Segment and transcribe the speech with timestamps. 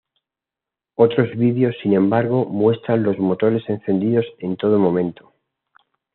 [0.95, 5.31] Otros videos, sin embargo, muestran los motores encendidos en todo momento.